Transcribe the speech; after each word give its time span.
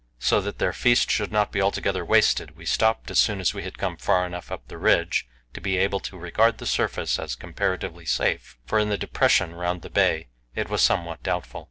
So 0.17 0.41
that 0.41 0.57
their 0.57 0.73
feast 0.73 1.11
should 1.11 1.31
not 1.31 1.51
be 1.51 1.61
altogether 1.61 2.03
wasted, 2.03 2.57
we 2.57 2.65
stopped 2.65 3.11
as 3.11 3.19
soon 3.19 3.39
as 3.39 3.53
we 3.53 3.61
had 3.61 3.77
come 3.77 3.97
far 3.97 4.25
enough 4.25 4.51
up 4.51 4.67
the 4.67 4.79
ridge 4.79 5.27
to 5.53 5.61
be 5.61 5.77
able 5.77 5.99
to 5.99 6.17
regard 6.17 6.57
the 6.57 6.65
surface 6.65 7.19
as 7.19 7.35
comparatively 7.35 8.07
safe; 8.07 8.57
for 8.65 8.79
in 8.79 8.89
the 8.89 8.97
depression 8.97 9.53
round 9.53 9.83
the 9.83 9.91
bay 9.91 10.29
it 10.55 10.69
was 10.69 10.81
somewhat 10.81 11.21
doubtful. 11.21 11.59